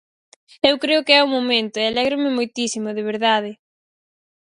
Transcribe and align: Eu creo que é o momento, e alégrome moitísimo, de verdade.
Eu 0.69 0.75
creo 0.83 1.05
que 1.05 1.13
é 1.19 1.21
o 1.23 1.33
momento, 1.35 1.75
e 1.77 1.83
alégrome 1.87 2.29
moitísimo, 2.37 2.89
de 2.97 3.03
verdade. 3.11 3.51